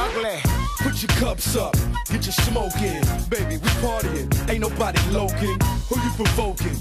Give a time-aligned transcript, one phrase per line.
[0.00, 0.40] ugly.
[0.80, 1.74] Put your cups up,
[2.08, 3.02] get your smoke in.
[3.28, 5.58] Baby, we partying, ain't nobody loking.
[5.88, 6.76] Who you provoking?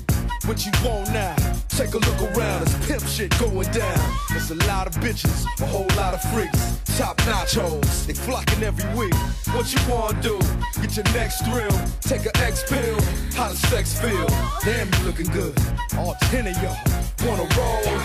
[0.46, 1.36] What you want now?
[1.68, 4.00] Take a look around, it's pimp shit going down.
[4.30, 6.80] There's a lot of bitches, a whole lot of freaks.
[6.98, 9.14] Top notch hoes, they flocking every week.
[9.54, 10.40] What you wanna do?
[10.82, 13.00] Get your next thrill, take an X pill.
[13.36, 14.28] How does sex feel?
[14.64, 15.56] Damn, you looking good.
[15.98, 16.78] All ten of y'all
[17.28, 18.00] wanna roll.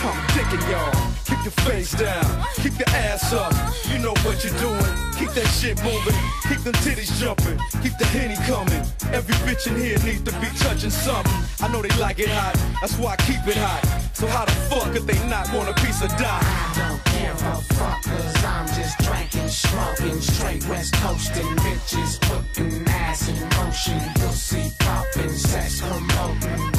[0.00, 1.27] I'm digging y'all.
[1.38, 3.52] Keep your face down, keep your ass up.
[3.92, 5.08] You know what you're doing.
[5.18, 6.14] Keep that shit moving,
[6.48, 8.82] keep them titties jumping, keep the henny coming.
[9.12, 11.32] Every bitch in here needs to be touching something.
[11.60, 13.82] I know they like it hot, that's why I keep it hot.
[14.14, 17.07] So how the fuck if they not want a piece of dime?
[17.28, 23.28] Don't give a fuck, cause I'm just drinking, smoking, straight west coasting, bitches putting ass
[23.28, 26.72] in motion, pussy popping, sex promoting.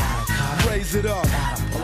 [0.68, 1.28] Raise it up,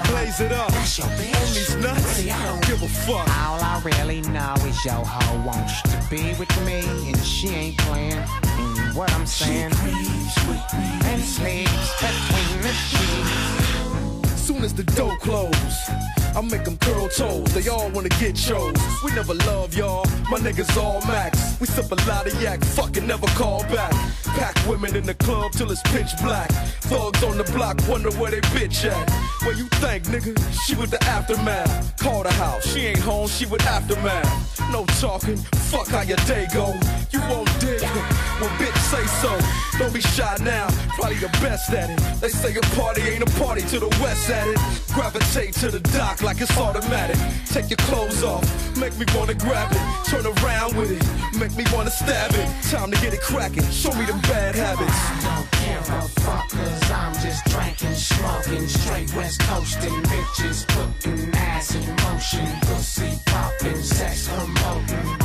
[0.08, 0.72] blaze it up.
[0.72, 1.36] That's your bitch.
[1.36, 3.28] On these nuts, Hey, I don't give a fuck.
[3.46, 7.78] All I really know is your hoe wants to be with me, and she ain't
[7.78, 8.14] playing.
[8.14, 14.42] And what I'm saying, and sleeps between the sheets.
[14.42, 15.90] Soon as the door close,
[16.36, 17.54] I make them curl toes.
[17.54, 18.76] They all wanna get chose.
[19.04, 20.06] We never love y'all.
[20.30, 21.58] My niggas all max.
[21.62, 23.94] We sip a lot of yak, fucking never call back.
[24.36, 26.52] Pack women in the club till it's pitch black.
[26.86, 29.10] Thugs on the block wonder where they bitch at.
[29.42, 30.38] Where you think, nigga?
[30.66, 31.98] She with the aftermath.
[31.98, 32.64] Call the house.
[32.72, 34.62] She ain't home, she with aftermath.
[34.72, 35.38] No talking,
[35.72, 36.78] fuck how your day go.
[37.10, 37.82] You won't dig.
[37.82, 39.32] Well, bitch, say so.
[39.80, 40.68] Don't be shy now.
[40.94, 41.98] Probably the best at it.
[42.22, 44.60] They say a party ain't a party to the west at it.
[44.94, 47.18] Gravitate to the dock like it's automatic.
[47.48, 48.46] Take your clothes off,
[48.78, 50.10] make me wanna grab it.
[50.10, 51.04] Turn around with it,
[51.40, 52.48] make me wanna stab it.
[52.70, 53.64] Time to get it cracking.
[53.72, 55.65] Show me them bad habits.
[55.76, 61.76] Don't give a fuck, cause I'm just drinking, smoking, straight west coasting, bitches putting ass
[61.76, 65.18] in motion, pussy popping, sex promoting.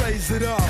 [0.00, 0.60] Blaze it up,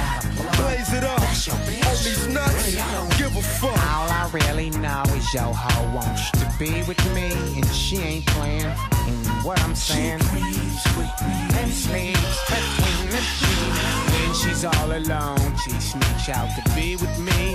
[0.56, 1.20] blaze it up.
[1.20, 1.86] That's your bitch.
[1.86, 3.70] On these nuts, give a fuck.
[3.70, 8.26] All I really know is your hoe wants to be with me, and she ain't
[8.26, 8.64] playing.
[8.64, 14.13] And what I'm saying, and sleeps between the sheets.
[14.34, 17.54] She's all alone, she sneaks out to be with me.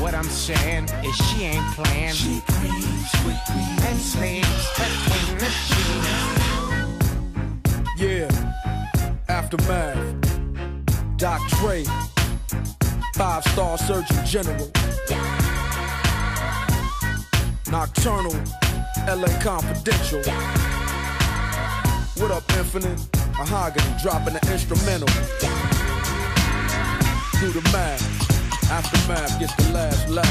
[0.00, 2.12] What I'm saying is she ain't playing.
[2.14, 2.40] She
[3.82, 6.30] and sleeps between the sheets.
[7.98, 8.30] Yeah,
[9.28, 9.98] aftermath.
[11.16, 11.84] Doc Dre,
[13.16, 14.70] five star surgeon general.
[17.70, 18.34] Nocturnal,
[19.06, 20.22] LA Confidential.
[22.16, 23.00] What up, Infinite?
[23.36, 25.08] Mahogany dropping the instrumental.
[27.40, 28.70] Do the math.
[28.70, 30.26] Aftermath gets the last laugh.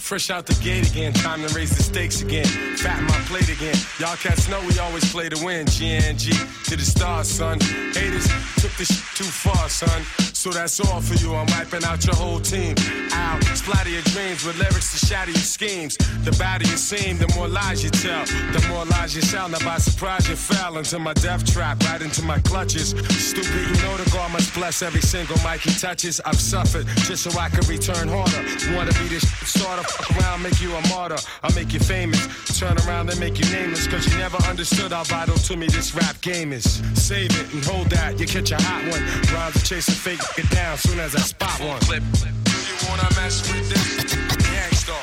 [0.00, 2.44] Fresh out the gate again, time to raise the stakes again.
[2.76, 3.76] Fatten my plate again.
[4.00, 5.66] Y'all cats know we always play to win.
[5.66, 7.60] GNG to the stars, son.
[7.60, 8.26] Haters
[8.60, 10.02] took this shit too far, son.
[10.42, 11.36] So that's all for you.
[11.36, 12.74] I'm wiping out your whole team.
[13.12, 15.96] Ow, splatter your dreams with lyrics to shatter your schemes.
[16.24, 18.24] The badder you seem, the more lies you tell.
[18.26, 19.52] The more lies you sound.
[19.52, 22.88] Now by surprise you fell into my death trap, right into my clutches.
[22.90, 26.20] Stupid, you know the God must bless every single mic he touches.
[26.24, 28.42] I've suffered just so I can return harder.
[28.74, 29.22] Wanna be this
[29.62, 31.18] of fuck around, make you a martyr.
[31.44, 32.58] I'll make you famous.
[32.58, 33.86] Turn around and make you nameless.
[33.86, 36.82] Cause you never understood how vital to me this rap game is.
[36.94, 39.02] Save it and hold that, you catch a hot one.
[39.32, 41.80] Rhymes are chasing fake, get down soon as I spot one.
[41.80, 42.02] Flip.
[42.02, 44.14] You wanna mess with this?
[44.48, 45.02] Gang Starr,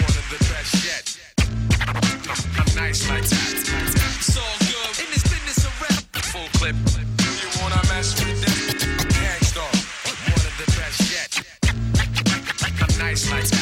[0.00, 1.04] one of the best yet.
[2.58, 3.52] I'm nice like that.
[4.18, 6.02] It's all good in this business of rap.
[6.32, 6.76] Full clip.
[7.42, 8.84] You wanna mess with this?
[9.18, 9.72] Gang Starr,
[10.32, 11.30] one of the best yet.
[12.80, 13.61] I'm nice like that.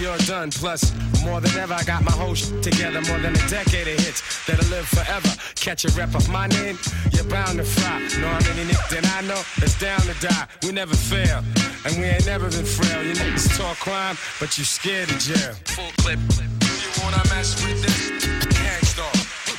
[0.00, 0.50] you're done.
[0.50, 0.92] Plus,
[1.22, 3.00] more than ever, I got my whole shit together.
[3.02, 5.28] More than a decade of hits that'll live forever.
[5.56, 6.78] Catch a rep of my name,
[7.12, 7.98] you're bound to fry.
[8.20, 10.46] Know how many niggas that I know it's down to die.
[10.62, 11.44] We never fail,
[11.84, 13.04] and we ain't never been frail.
[13.04, 15.54] You niggas talk crime, but you scared of jail.
[15.76, 16.18] Full clip.
[16.18, 18.24] You wanna mess with this?
[18.56, 19.12] Gang Starr,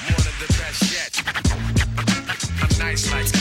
[0.09, 1.11] one of the best yet.
[2.61, 3.40] I'm nice like that.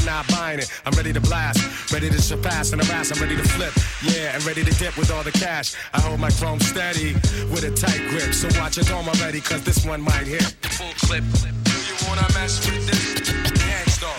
[0.05, 0.71] not buying it.
[0.85, 1.91] I'm ready to blast.
[1.91, 3.11] Ready to surpass and harass.
[3.11, 3.73] I'm ready to flip.
[4.03, 5.75] Yeah, and ready to dip with all the cash.
[5.93, 7.13] I hold my chrome steady
[7.51, 8.33] with a tight grip.
[8.33, 10.43] So watch your dome already, cause this one might hit.
[10.77, 11.23] Full clip.
[11.33, 13.31] Do you wanna mess with this?
[13.31, 14.17] Gang Starr.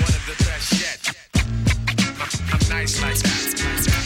[0.00, 1.00] One of the best yet.
[2.52, 3.38] I'm nice like that.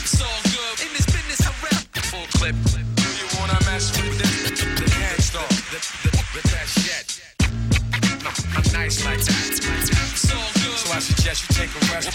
[0.02, 0.86] It's all good.
[0.86, 1.84] In this business, I rap.
[2.10, 2.56] Full clip.
[2.96, 4.50] Do you wanna mess with this?
[4.50, 5.48] The Gang Starr.
[5.70, 7.06] The, the, the best yet.
[8.56, 9.91] I'm nice like that.
[11.02, 12.12] Suggest you take a rest.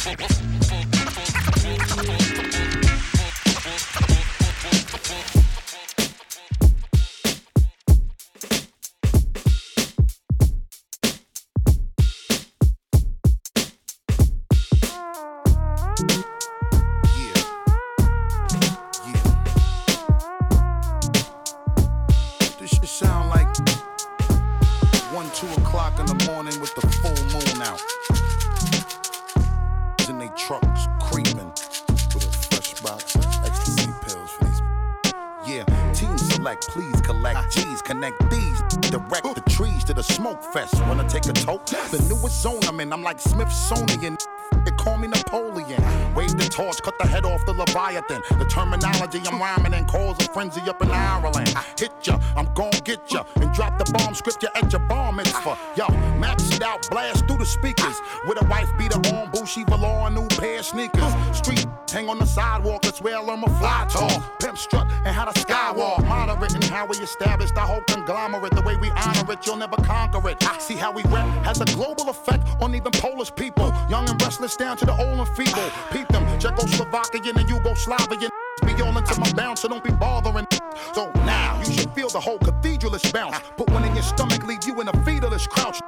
[49.07, 51.53] Terminology I'm rhyming and cause a frenzy up in Ireland.
[51.55, 54.81] I hit ya, I'm gon' get ya, and drop the bomb script ya at your
[54.81, 55.57] bar mitzvah.
[55.75, 55.87] Yo,
[56.17, 57.99] max it out, blast through the speakers.
[58.27, 61.13] With a wife beater on, Bushy velour, a new pair of sneakers.
[61.37, 64.39] Street hang on the sidewalk, that's where I learn my fly talk.
[64.39, 66.05] Pimp strut and how to skywalk.
[66.07, 68.53] Moderate and how we established our whole conglomerate.
[68.53, 70.37] The way we honor it, you'll never conquer it.
[70.47, 73.73] I See how we rap has a global effect on even Polish people.
[73.89, 75.69] Young and restless down to the old and feeble.
[75.91, 78.46] Peep them, Czechoslovakian and Yugoslavian.
[78.77, 80.47] Be all into my bounce, so don't be bothering.
[80.93, 83.39] So now you should feel the whole cathedralish bounce.
[83.57, 85.79] Put one in your stomach, leave you in a fetalish crouch.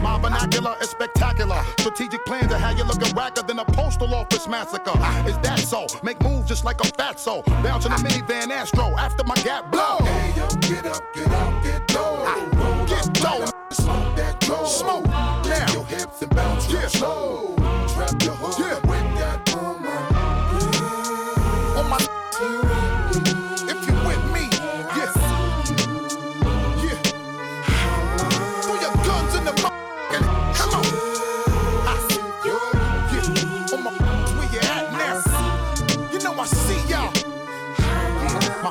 [0.00, 1.60] My vernacular is spectacular.
[1.80, 4.96] Strategic plans of how you looking whacker than a postal office massacre.
[5.28, 5.86] Is that so?
[6.04, 7.42] Make moves just like a fat soul.
[7.64, 9.98] Bouncing a minivan Astro after my gap blow.
[10.02, 12.22] Hey yo, get up, get out, get low.
[12.26, 13.44] Ah, get low.
[13.70, 14.64] Smoke that dough.
[14.66, 15.72] Smoke now.
[15.72, 16.86] your hips and bounce Yeah.
[16.86, 17.55] slow.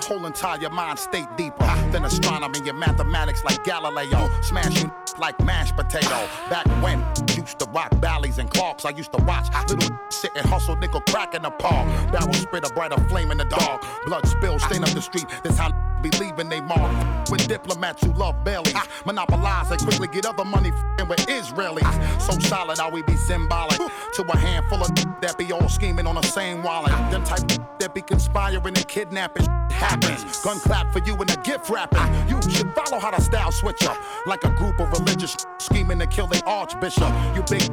[0.06, 4.30] Whole entire mind state deeper than astronomy and mathematics like Galileo.
[4.42, 6.28] Smash you like mashed potato.
[6.50, 7.04] Back when
[7.36, 11.02] used to rock valleys and Clarks, I used to watch little sit and hustle nickel
[11.02, 11.88] crack in the park.
[12.12, 13.84] Barrel spit a brighter flame in the dark.
[14.06, 15.26] Blood spill stain up the street.
[15.44, 15.72] This how
[16.02, 18.76] be leaving they mark with diplomats who love bellies.
[19.06, 20.72] Monopolize and quickly get other money
[21.08, 22.22] with Israelis.
[22.22, 26.16] So solid how we be symbolic to a handful of that be all scheming on
[26.16, 26.92] the same wallet.
[27.12, 30.42] Them type that be conspiring and kidnapping happens.
[30.42, 32.30] Gun clap for you and a gift wrapping.
[32.30, 33.98] You should follow how the style switch up.
[34.26, 37.14] Like a group of religious scheming to kill the archbishop.
[37.36, 37.70] You big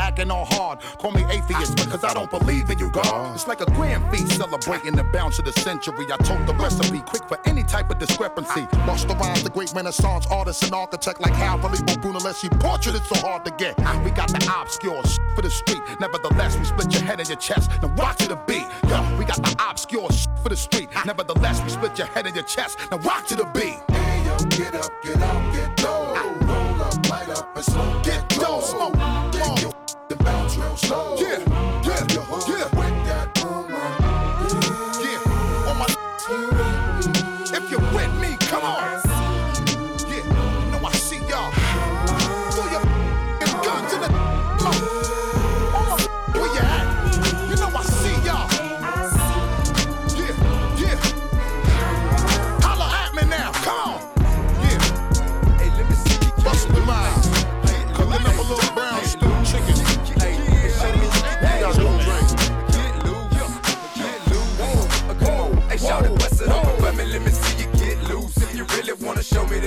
[0.00, 0.80] acting all hard.
[0.98, 3.34] Call me atheist because I don't believe in you, God.
[3.34, 6.06] It's like a grand feast celebrating the bounce of the century.
[6.10, 8.62] I told the recipe quick for any type of discrepancy.
[8.86, 12.48] Busta Rhymes, the great Renaissance artist and architect like Hal Filippo Brunelleschi.
[12.60, 13.76] Portrait is so hard to get.
[14.04, 15.02] We got the obscure
[15.34, 15.82] for the street.
[16.00, 17.70] Nevertheless, we split your head and your chest.
[17.82, 18.66] Now rock to the beat.
[18.88, 20.88] Yo, we got the obscure sh- for the street.
[21.04, 22.78] Nevertheless, we split your head and your chest.
[22.90, 23.78] Now rock to the beat.
[23.94, 26.14] Hey yo, get up, get out, get low.
[26.40, 28.02] Roll up, light up, and smoke.
[28.02, 29.19] Get low, smoke.
[30.90, 31.49] Yeah,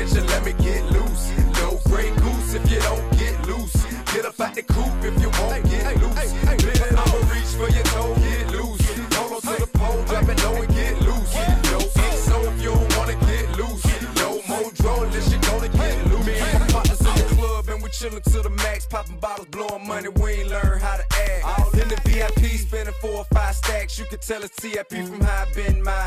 [0.03, 1.31] bitch and let me get loose.
[1.61, 3.73] No gray goose if you don't get loose.
[4.13, 6.31] Get up out the coop if you won't get loose.
[6.43, 8.81] Then I'ma reach for your toe, get loose.
[9.11, 11.33] Polo to the pole, drop it low and get loose.
[11.71, 13.83] No fix so if you don't wanna get loose.
[14.15, 15.09] No more drone.
[15.11, 16.25] This shit gonna get loose.
[16.25, 19.47] Me and my partners in the club and we chillin' to the max, poppin' bottles,
[19.47, 20.09] blowin' money.
[20.09, 21.43] We ain't learn how to act.
[21.45, 23.97] All in the VIP, spendin' four or five stacks.
[23.97, 26.02] You can tell it's TIP from how I been my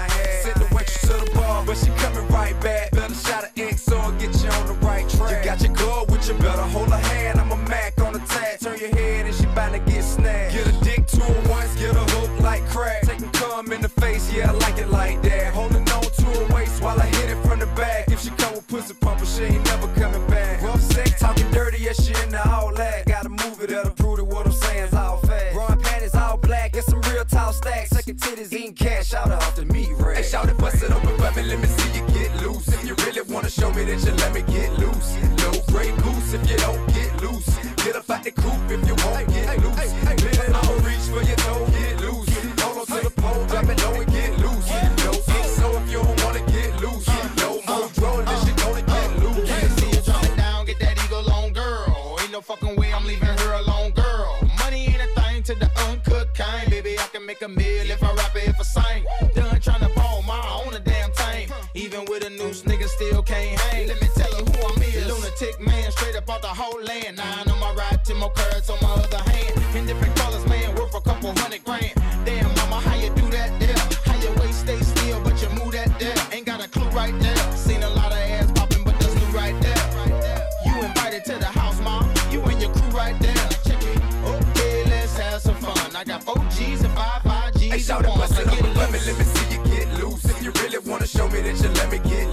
[67.77, 69.77] Nine on my right, ten more carats on my other hand.
[69.77, 71.93] In different colors, man, worth a couple hundred grand.
[72.25, 73.77] Damn, mama, how you do that there?
[74.05, 76.15] How your waist stay still, but you move that there?
[76.33, 77.37] Ain't got a clue right there.
[77.53, 80.49] Seen a lot of ass popping, but that's new right there.
[80.65, 82.11] You invited to the house, mom.
[82.31, 83.35] You and your crew right there.
[83.65, 84.01] Check it.
[84.25, 85.97] Okay, let's have some fun.
[85.97, 87.73] I got four G's and five five G's.
[87.73, 88.41] Hey, shout it, and bust ones.
[88.41, 90.25] it Now up, get let me, let me see you get loose.
[90.25, 92.26] If you really wanna show me that you let me get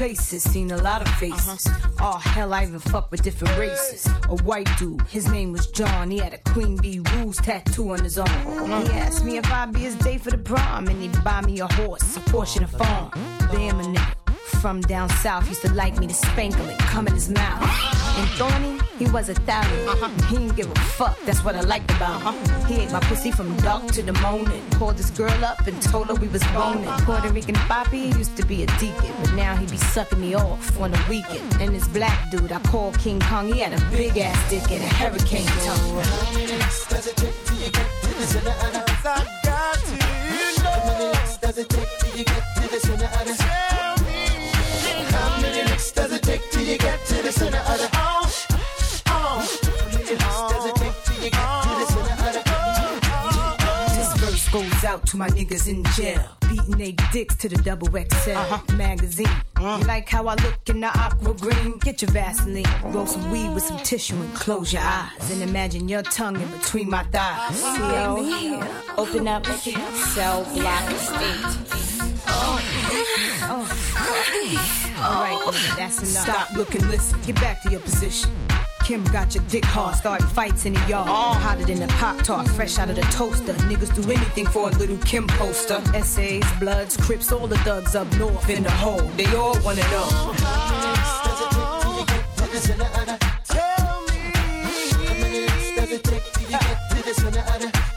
[0.00, 1.66] places, seen a lot of faces.
[1.66, 2.14] Uh-huh.
[2.14, 4.06] Oh hell, I even fucked with different races.
[4.30, 6.10] A white dude, his name was John.
[6.10, 8.30] He had a Queen Bee Rules tattoo on his arm.
[8.30, 8.80] Uh-huh.
[8.80, 11.60] He asked me if I'd be his day for the prom, and he'd buy me
[11.60, 13.10] a horse, a Porsche, and a farm.
[13.52, 14.19] Damn a nigga.
[14.60, 17.62] From down south, used to like me to spank him and come in his mouth.
[17.62, 20.18] And Thorny, he was a thousand.
[20.26, 22.66] He didn't give a fuck, that's what I liked about him.
[22.66, 24.62] He ate my pussy from dark to the morning.
[24.72, 26.90] Called this girl up and told her we was boning.
[27.06, 30.78] Puerto Rican Papi used to be a deacon, but now he be sucking me off
[30.78, 31.54] on the weekend.
[31.58, 34.82] And this black dude I call King Kong, he had a big ass dick and
[34.82, 35.96] a hurricane tongue.
[43.24, 43.79] This
[54.90, 56.24] out to my niggas in jail.
[56.48, 58.76] Beating they dicks to the double XL uh-huh.
[58.76, 59.26] magazine.
[59.28, 59.78] Uh-huh.
[59.80, 61.78] You like how I look in the aqua green?
[61.78, 62.64] Get your Vaseline.
[62.92, 65.30] Roll some weed with some tissue and close your eyes.
[65.30, 67.62] And imagine your tongue in between my thighs.
[67.78, 68.62] Yo,
[68.96, 70.84] open up cell block
[71.28, 71.50] eight.
[72.32, 72.60] Oh.
[75.02, 76.24] All right, that's enough.
[76.24, 77.20] Stop looking, listen.
[77.22, 78.30] Get back to your position.
[78.84, 81.08] Kim got your dick hard, start fights in the yard.
[81.08, 83.52] Hotter than a pop tart, fresh out of the toaster.
[83.68, 85.80] Niggas do anything for a little Kim poster.
[85.94, 89.02] Essays, Bloods, Crips, all the thugs up north in the hole.
[89.16, 90.34] They all wanna know.
[97.62, 97.89] If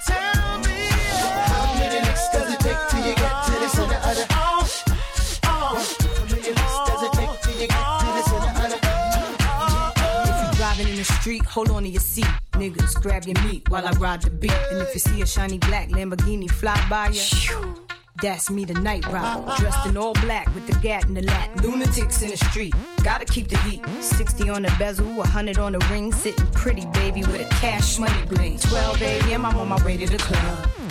[11.24, 12.27] street, hold on to your seat.
[12.51, 14.51] Niggas, grab your meat while I ride the beat.
[14.72, 17.75] And if you see a shiny black Lamborghini fly by you,
[18.22, 19.58] that's me the night ride.
[19.58, 21.50] Dressed in all black with the gat in the lap.
[21.63, 23.82] Lunatics in the street, gotta keep the heat.
[24.01, 26.12] 60 on the bezel, 100 on the ring.
[26.12, 28.60] Sitting pretty, baby, with a cash money bling.
[28.60, 30.83] 12 a.m., I'm on my way to the club.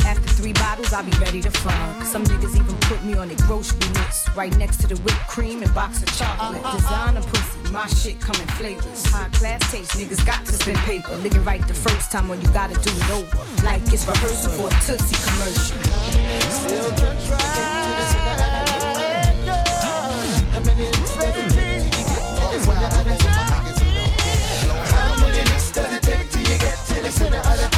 [0.43, 2.03] Three bottles, I'll be ready to fuck.
[2.03, 4.35] Some niggas even put me on their grocery list.
[4.35, 6.61] Right next to the whipped cream and box of chocolate.
[6.65, 6.77] Uh, uh, uh.
[6.79, 9.07] Designer pussy, my shit come in flavors.
[9.07, 11.13] High class taste, niggas got to spend paper.
[11.13, 13.39] It right the first time when you gotta do it over.
[13.63, 15.79] Like it's rehearsal for a Tootsie commercial.
[16.51, 17.39] Still to try.
[20.51, 20.91] How many
[26.33, 27.72] to you get till it's in the Stacking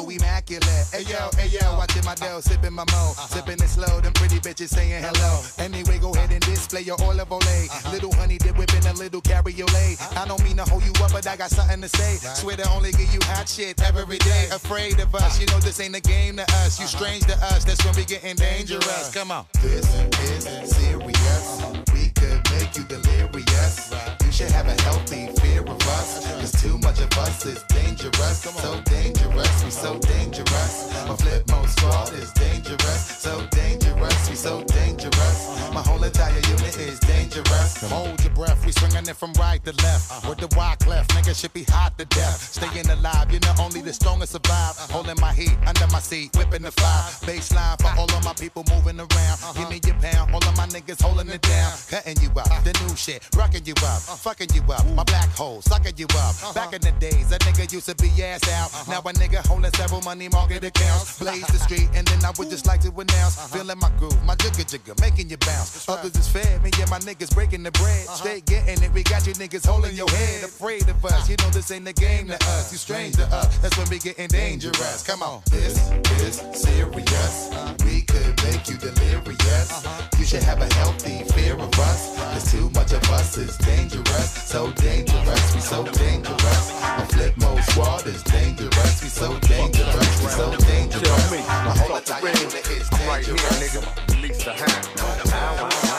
[0.00, 0.86] so immaculate.
[0.92, 3.26] Hey yo, hey yo, watching my dough, sipping my mo, uh-huh.
[3.28, 4.00] sipping it slow.
[4.00, 5.40] Them pretty bitches saying hello.
[5.40, 5.64] Uh-huh.
[5.64, 7.68] Anyway, go ahead and display your Oil of Olay.
[7.68, 7.92] Uh-huh.
[7.92, 9.96] Little honey dip whipping a little cabriolet.
[10.16, 12.16] I don't mean to hold you up, but I got something to say.
[12.34, 14.48] Swear to only give you hot shit every day.
[14.52, 16.80] Afraid of us, you know this ain't a game to us.
[16.80, 19.10] You strange to us, that's when we getting dangerous.
[19.12, 19.46] Come on.
[19.62, 21.62] This is serious.
[21.92, 23.92] We could make you delirious.
[24.40, 26.24] Should have a healthy fear of us.
[26.40, 28.40] Cause too much of us is dangerous.
[28.40, 30.88] So dangerous, we so dangerous.
[31.06, 33.04] My Flipmode Squad is dangerous.
[33.20, 35.60] So dangerous, we so dangerous.
[35.74, 37.82] My whole entire unit is dangerous.
[37.90, 40.26] Hold your breath, we swinging it from right to left.
[40.26, 42.40] With the wide cleft, nigga should be hot to death.
[42.40, 44.74] Staying alive, you know only the strongest survive.
[44.90, 47.04] Holding my heat under my seat, whipping the fire.
[47.28, 49.38] Baseline for all of my people moving around.
[49.54, 51.72] Give me your pound, all of my niggas holding it down.
[51.90, 54.86] Cutting you up, the new shit, rocking you up, fucking you up.
[54.94, 56.34] My black hole, sucking you up.
[56.38, 56.52] Uh-huh.
[56.52, 58.70] Back in the days, a nigga used to be ass out.
[58.70, 58.92] Uh-huh.
[58.92, 61.20] Now a nigga holding several money market accounts.
[61.20, 61.32] Uh-huh.
[61.32, 63.34] Blaze the street, and then I would just like to announce.
[63.50, 65.88] Feeling my groove, my jigger jigger, making you bounce.
[65.88, 68.06] Others is fed, me and my niggas breaking the bread.
[68.20, 70.44] Straight getting it, we got you niggas holding your head.
[70.44, 72.70] Afraid of us, you know this ain't the game to us.
[72.70, 75.02] You strange to us, that's when we getting dangerous.
[75.02, 75.90] Come on, this
[76.22, 77.50] is serious.
[77.84, 79.70] We could make you delirious.
[80.18, 82.14] You should have a healthy fear of us.
[82.16, 84.19] Cause too much of us is dangerous.
[84.26, 86.72] So dangerous, we so dangerous.
[86.80, 89.02] My Flipmode Squad is dangerous.
[89.02, 91.30] We so dangerous, we so dangerous.
[91.30, 93.74] My whole entire unit is Right here, dangerous.
[93.74, 94.14] nigga.
[94.14, 95.89] Release the hand.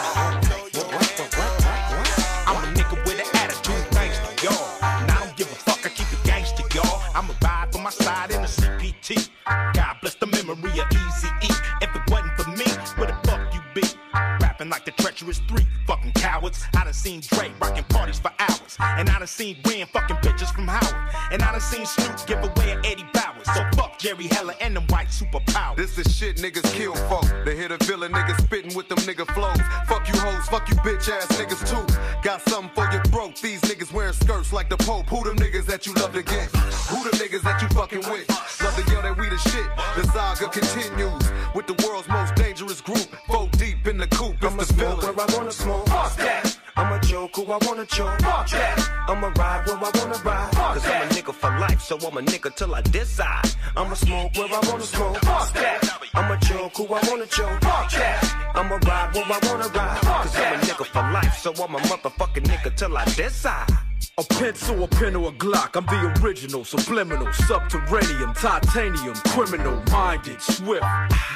[14.72, 16.64] Like the treacherous three, fucking cowards.
[16.78, 18.78] I done seen Dre rocking parties for hours.
[18.80, 20.96] And I done seen Ren fucking pictures from Howard.
[21.30, 23.44] And I done seen Snoop give away an Eddie Bauers.
[23.54, 25.76] So fuck Jerry Heller and them white superpowers.
[25.76, 27.26] This is shit niggas kill folk.
[27.44, 29.60] They hit a villain niggas spitting with them nigga flows.
[29.90, 31.86] Fuck you hoes, fuck you bitch ass niggas too.
[32.24, 33.36] Got something for your throat.
[33.42, 35.10] These niggas wearing skirts like the Pope.
[35.10, 36.50] Who them niggas that you love to get?
[36.88, 38.30] Who them niggas that you fucking with?
[38.64, 39.68] Love to yell that we the shit.
[39.98, 43.10] The saga continues with the world's most dangerous group.
[44.02, 44.36] Four deep in the coop.
[44.36, 45.16] It's I'ma the smoke villain.
[45.16, 45.88] where I wanna smoke.
[45.88, 46.58] Fuck that.
[46.76, 48.20] I'ma joke who I wanna joke.
[48.22, 48.90] Fuck that.
[49.08, 50.52] I'ma ride where I wanna ride.
[50.52, 53.50] Cause I'm a nigga for life, so I'm a nigga till I decide.
[53.76, 55.18] I'ma smoke where I wanna smoke.
[55.18, 56.00] Fuck that.
[56.14, 57.62] I'ma joke who I wanna joke.
[57.62, 58.52] Fuck that.
[58.56, 60.02] I'ma ride where I wanna ride.
[60.02, 63.91] Cause I'm a nigga for life, so I'm a motherfucking nigga till I decide.
[64.18, 65.76] A pencil, a pen, or a Glock.
[65.76, 70.86] I'm the original, subliminal, subterranean, titanium, criminal, minded, swift.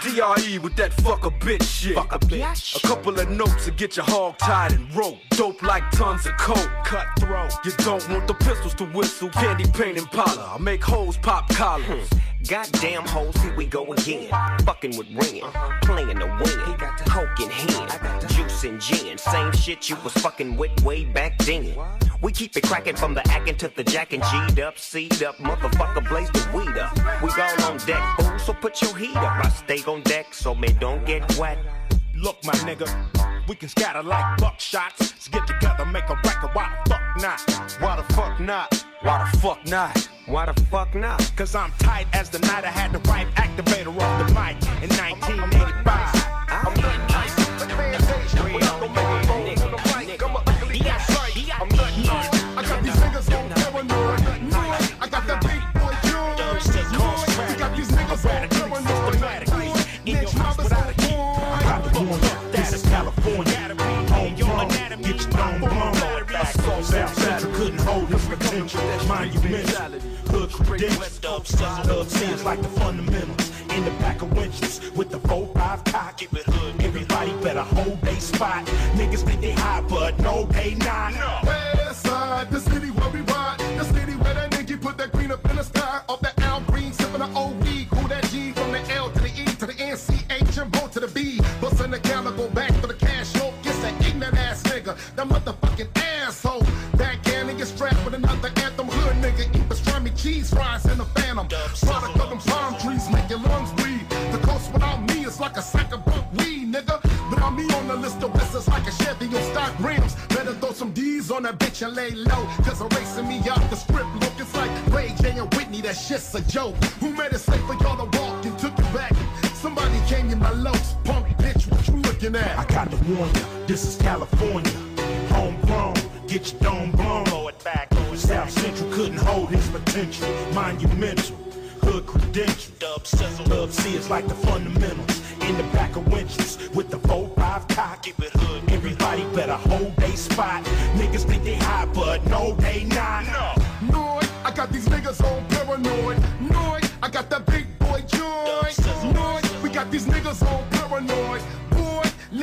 [0.01, 1.95] DRE with that fuck a bitch shit.
[1.95, 2.83] Fuck a bitch.
[2.83, 5.17] A couple of notes to get your hog tied and rope.
[5.31, 6.69] Dope like tons of coke.
[6.83, 7.53] Cutthroat.
[7.63, 9.29] You don't want the pistols to whistle.
[9.29, 10.55] Candy paint and Impala.
[10.55, 12.09] I make hoes pop collars.
[12.09, 12.19] Hmm.
[12.47, 14.29] Goddamn hoes, here we go again.
[14.65, 15.79] Fucking with Ren, uh-huh.
[15.81, 16.77] playing the win.
[17.09, 19.17] Coke in hand, juice and gin.
[19.17, 21.73] Same shit you was fucking with way back then.
[22.25, 24.19] We keep it cracking from the acting to the jacking.
[24.19, 26.91] G'd up, C'd up, motherfucker, blaze the weed up.
[27.21, 29.45] We all on deck, fool, so put your heat up.
[29.45, 31.59] I stay on deck, so me don't get wet.
[32.15, 32.89] Look, my nigga,
[33.47, 35.01] we can scatter like buckshots.
[35.01, 36.49] Let's get together, make a record.
[36.53, 37.77] Why the fuck not?
[37.79, 38.85] Why the fuck not?
[39.03, 40.09] Why the fuck not?
[40.25, 41.31] Why the fuck not?
[41.35, 44.89] Cause I'm tight as the night I had the right activator off the mic in
[44.97, 45.84] 1985.
[72.03, 73.51] Scenes like the fundamentals.
[73.71, 76.21] In the back of winches with the 4-5 cock.
[76.83, 78.65] Everybody better hold they spot.
[78.95, 81.13] Niggas think they hot, but no, they not.
[81.13, 81.44] West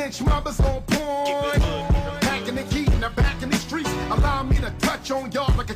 [0.03, 1.63] lynch mothers on point.
[2.23, 3.93] Back in the heat now back in the streets.
[4.11, 5.71] Allow me to touch on y'all like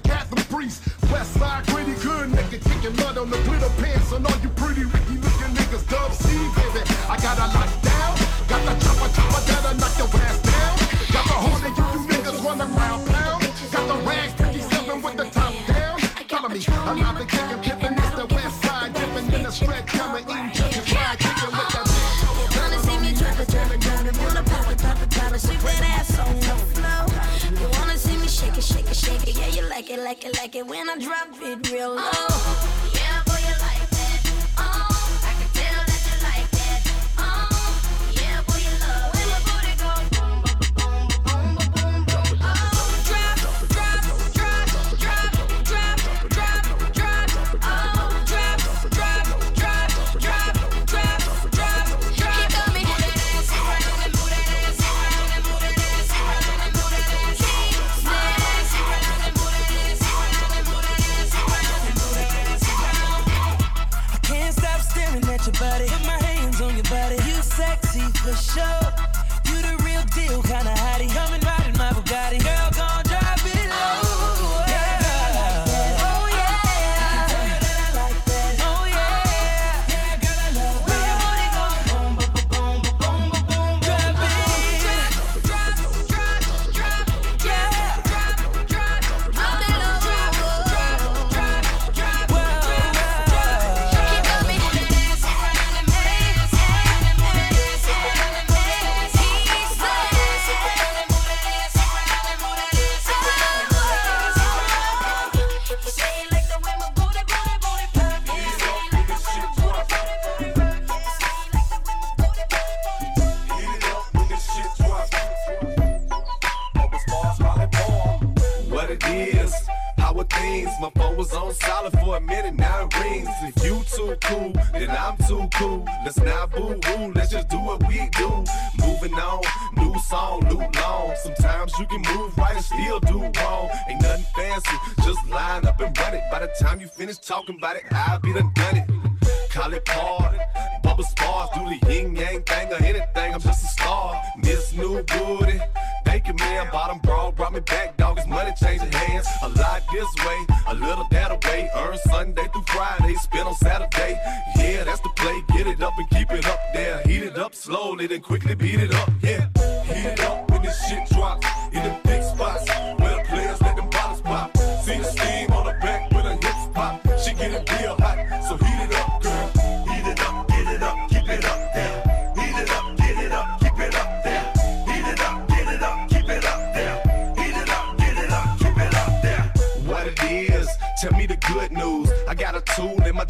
[30.06, 32.65] like it, like it when I drop it real low.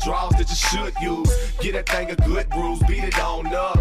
[0.07, 1.53] draws that you should use.
[1.61, 3.76] Get that thing a good bruise, beat it on up.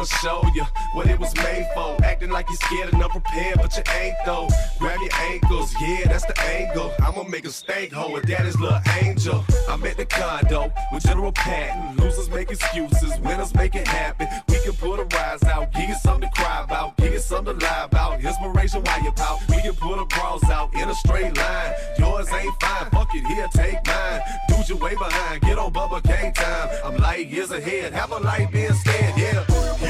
[0.00, 1.94] I'ma show you what it was made for.
[2.02, 4.48] Acting like you're scared and unprepared, but you ain't though.
[4.78, 6.90] Grab your ankles, yeah, that's the angle.
[7.00, 9.44] I'ma make a stank with daddy's little angel.
[9.68, 11.98] I'm at the condo with General Patton.
[11.98, 14.26] Losers make excuses, winners make it happen.
[14.48, 17.58] We can put a rise out, give you something to cry about, give you something
[17.58, 18.24] to lie about.
[18.24, 19.40] Inspiration while you pout.
[19.50, 21.72] We can put a bras out in a straight line.
[21.98, 24.22] Yours ain't fine, fuck it, here, take mine.
[24.48, 26.70] Dude, you way behind, get on Bubba Gang time.
[26.86, 29.89] I'm light years ahead, have a light being scared, yeah.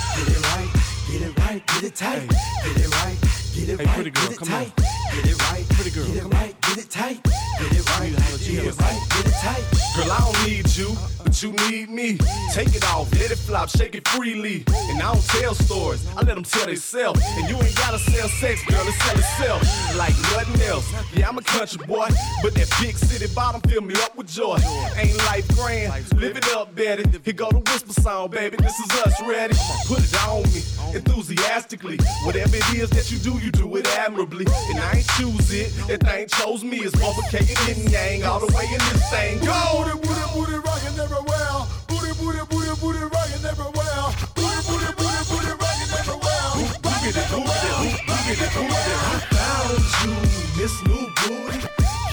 [1.59, 2.27] get it tight,
[2.63, 3.40] get it right.
[3.53, 4.71] Get it hey, right, pretty girl, get it come tight.
[4.79, 4.85] on.
[5.11, 6.07] Get it right, pretty girl.
[6.07, 7.23] Get it right, get it tight.
[7.23, 9.63] Get it right, get it right, get it tight.
[9.95, 12.17] Girl, I don't need you, but you need me.
[12.53, 14.63] Take it off, let it flop, shake it freely.
[14.89, 17.21] And I don't tell stories, I let them tell themselves.
[17.35, 20.87] And you ain't gotta sell sex, girl, it's sell itself like nothing else.
[21.13, 22.07] Yeah, I'm a country boy,
[22.41, 24.59] but that big city bottom fill me up with joy.
[24.95, 27.03] Ain't life grand, live it up, Betty.
[27.23, 29.55] Here go the whisper song, baby, this is us ready.
[29.87, 30.63] Put it on me,
[30.95, 31.99] enthusiastically.
[32.23, 34.45] Whatever it is that you do, you do it admirably.
[34.69, 36.77] And I ain't choose it, that thing chose me.
[36.77, 39.39] It's motherfucking yin yang all the way in this thing.
[39.39, 39.81] Go!
[39.81, 41.65] Booty, booty, booty, rockin' everywhere.
[41.89, 44.03] Booty, booty, booty, booty, rockin' everywhere.
[44.37, 46.41] Booty, booty, booty, booty, rockin' everywhere.
[46.85, 48.93] Boogity, boogity, boogity, boogity.
[49.09, 50.13] I found you,
[50.61, 51.59] Miss New Booty.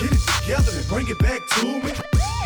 [0.00, 1.92] Get it together and bring it back to me.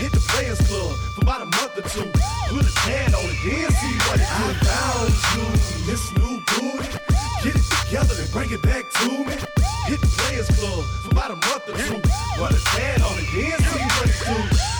[0.02, 2.10] Hit the Players Club for about a month or two.
[2.50, 4.44] Put a tan on it, then see what it do.
[4.44, 5.44] I found you,
[5.86, 6.31] Miss New
[8.32, 9.34] bring it back to me.
[9.86, 12.00] Hit the Players Club for about a month or two.
[12.36, 14.36] Put a tan on it, then see what it do.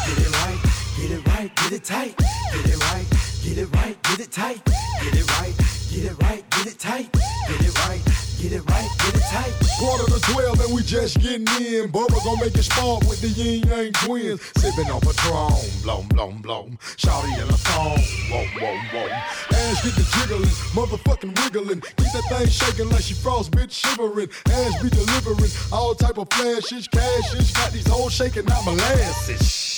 [0.09, 0.61] Get it right,
[0.97, 2.17] get it right, get it tight.
[2.17, 3.07] Get it right,
[3.45, 4.65] get it right, get it tight.
[5.03, 5.55] Get it right,
[5.91, 7.12] get it right, get it tight.
[7.12, 8.01] Get it right,
[8.41, 9.62] get it right, get it tight.
[9.83, 11.90] Quarter to twelve and we just getting in.
[11.90, 14.40] Bubba gon' make it spark with the Ying Yang Twins.
[14.57, 16.71] Sipping on Patron, blow, blow, blow.
[16.97, 17.99] Shawty in a thong,
[18.31, 19.09] whoa, whoa, whoa.
[19.09, 21.81] Ass get the jiggling, motherfucking wiggling.
[21.81, 24.29] Keep that thing shaking like she frost, bitch shivering.
[24.47, 27.51] Ass be delivering all type of flashes, cashes.
[27.51, 29.71] Got these hoes shaking out molasses.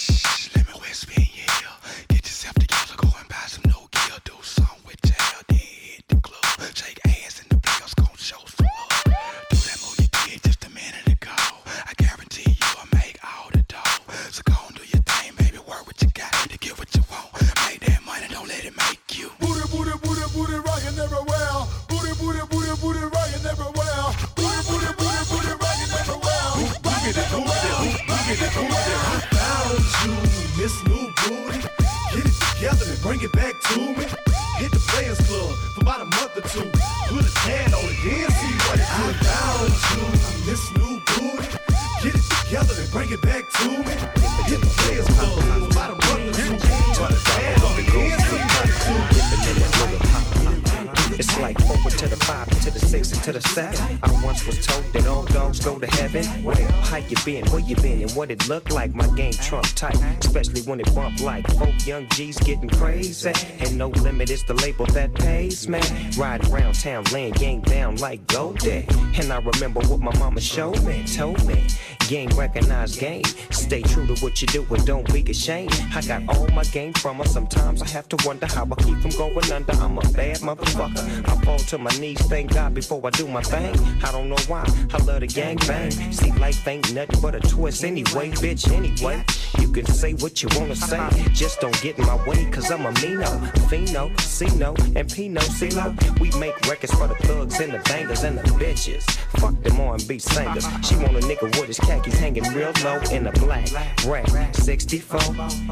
[58.25, 58.95] What it looked like?
[58.95, 63.33] My game trump tight, especially when it bump like folk young G's getting crazy.
[63.61, 65.85] And no limit is the label that pays, man.
[66.17, 68.87] Ride around town, laying game down like Goldie.
[69.19, 71.67] And I remember what my mama showed me, told me.
[72.09, 73.25] Game recognize game.
[73.51, 75.73] Stay true to what you do and don't be ashamed.
[75.95, 77.25] I got all my game from her.
[77.25, 79.73] Sometimes I have to wonder how I keep from going under.
[79.73, 81.29] I'm a bad motherfucker.
[81.29, 83.75] I fall to my knees, thank God before I do my thing.
[84.03, 84.65] I don't know why.
[84.93, 85.91] I love the gang bang.
[86.13, 88.71] See, life ain't nothing but a twist anyway, bitch.
[88.71, 89.25] Anyway,
[89.59, 91.09] you can say what you wanna say.
[91.33, 93.31] Just don't get in my way, cause I'm a Mino,
[93.69, 96.21] Fino, Cino, and Pino, CeeLo.
[96.21, 99.03] We make records for the thugs and the bangers and the bitches.
[99.41, 100.67] Fuck them R&B singers.
[100.83, 103.69] She want a nigga with his khakis hanging real low in a black
[104.07, 105.21] rack 64.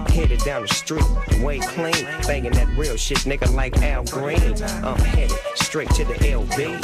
[0.09, 1.05] Headed down the street,
[1.41, 2.05] way clean.
[2.27, 4.41] Banging that real shit, nigga, like Al Green.
[4.85, 6.81] I'm headed straight to the LB.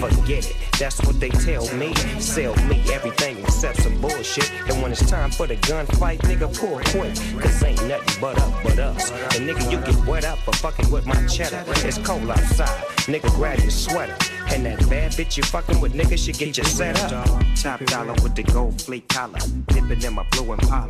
[0.00, 1.94] Forget it, that's what they tell me.
[2.18, 4.50] Sell me everything except some bullshit.
[4.68, 7.14] And when it's time for the gunfight, nigga, pull quick.
[7.40, 9.10] Cause ain't nothing but up but us.
[9.36, 11.62] And nigga, you get wet up for fucking with my cheddar.
[11.86, 14.16] It's cold outside, nigga, grab your sweater.
[14.52, 17.26] And that bad bitch you fucking with, nigga, should get you set up.
[17.56, 19.38] Top dollar with the gold fleet collar.
[19.68, 20.88] Dipping in my blue and Impala.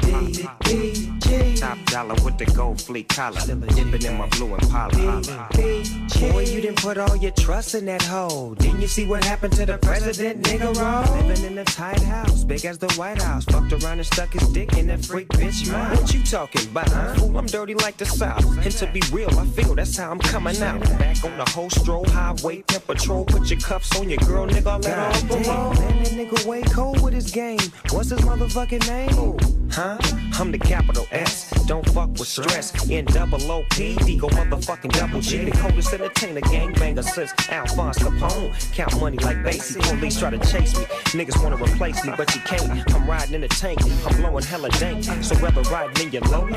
[1.56, 3.40] Top dollar with the gold fleet collar.
[3.40, 5.48] Dipping in my blue and Impala.
[6.20, 8.54] Boy, you didn't put all your trust in that hoe.
[8.56, 10.74] Didn't you see what happened to the president, nigga?
[10.74, 11.26] Roll?
[11.26, 13.44] Living in a tight house, big as the White House.
[13.44, 16.00] Fucked around and stuck his dick in that freak bitch mouth.
[16.00, 16.88] What you talking about?
[17.18, 18.44] Fool, I'm dirty like the South.
[18.64, 20.80] And to be real, I feel that's how I'm coming out.
[20.98, 23.24] Back on the whole stroll highway, pimp patrol.
[23.24, 24.82] Put your cuffs on your girl, nigga.
[24.84, 25.74] Let her parole.
[25.74, 27.58] Man, that nigga way cold with his game.
[27.90, 29.36] What's his motherfucking name?
[29.72, 29.98] Huh?
[30.38, 31.50] I'm the capital S.
[31.66, 32.88] Don't fuck with stress.
[32.88, 35.44] In double O P D, go motherfucking double G.
[35.44, 38.74] The coldest entertainer, gangbanger since Alphonse Capone.
[38.74, 39.80] Count money like Basie.
[39.82, 40.84] Police try to chase me.
[41.18, 42.94] Niggas wanna replace me, but you can't.
[42.94, 43.80] I'm riding in a tank.
[44.06, 45.04] I'm blowing hella dank.
[45.22, 46.48] So ever riding in your low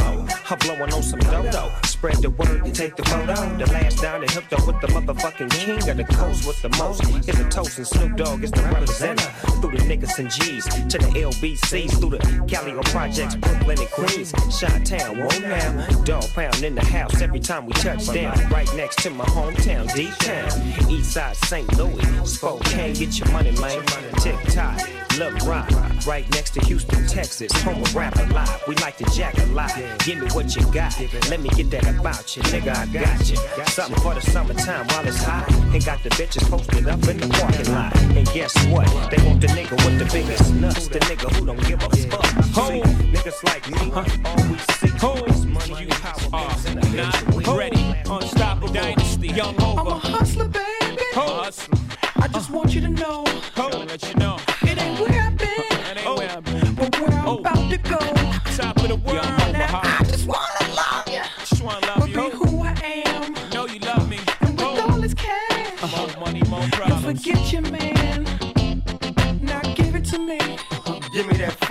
[0.49, 1.71] I'm blowing on some dodo.
[1.83, 3.35] Spread the word and take the photo.
[3.57, 6.69] The last down and hooked up with the motherfucking king of the coast with the
[6.91, 9.31] It's a toast and Snoop Dogg is the representative.
[9.61, 11.99] Through the niggas and G's to the LBCs.
[11.99, 14.33] Through the Cali Projects, Brooklyn and Queens.
[14.57, 15.87] Shot Town, whoa now.
[16.03, 18.37] Dog pound in the house every time we touch down.
[18.49, 20.91] Right next to my hometown, D Town.
[20.91, 21.77] East side St.
[21.77, 22.29] Louis.
[22.29, 23.83] Spokane, get your money, man.
[24.19, 25.02] Tick tock.
[25.19, 25.69] Love rock,
[26.07, 27.51] right next to Houston, Texas.
[27.61, 28.67] Home of rap a lot.
[28.67, 29.71] We like to jack a lot.
[29.99, 30.99] Give me what you got.
[31.29, 32.75] Let me get that about you, nigga.
[32.75, 33.35] I got you.
[33.67, 35.51] Something for the summertime while it's hot.
[35.51, 37.95] And got the bitches posted up in the parking lot.
[37.97, 38.87] And guess what?
[39.11, 40.87] They want the nigga with the biggest nuts.
[40.87, 42.25] The nigga who don't give a fuck.
[42.45, 42.81] See,
[43.13, 43.91] niggas like me
[44.25, 47.95] always seek this money, power, and a Not ready.
[48.09, 49.27] Unstoppable dynasty.
[49.27, 51.03] Young I'm a hustler, baby.
[51.11, 51.77] Hustler.
[52.15, 53.97] I just want you to know Gonna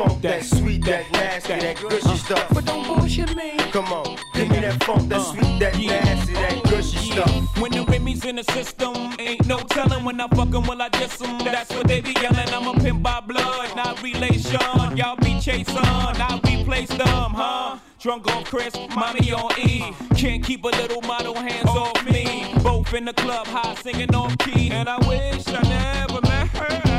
[0.07, 2.49] funk, that sweet, that nasty, that gushy stuff.
[2.53, 3.57] but don't bullshit me.
[3.73, 7.59] Come on, give me that funk, that uh, sweet, that nasty, that gushy stuff.
[7.61, 10.88] When the Remy's in the system, ain't no telling when I fuck 'em, will I
[10.88, 11.38] diss 'em?
[11.38, 12.49] That's what they be yelling.
[12.49, 14.61] I'm a pimp by blood, not relation.
[14.97, 17.79] Y'all be chasing, I replace them, huh?
[18.01, 19.93] Drunk on Cris, mommy on E.
[20.17, 22.53] Can't keep a little model hands off me.
[22.62, 24.71] Both in the club, high singing off key.
[24.71, 26.91] And I wish I never met her.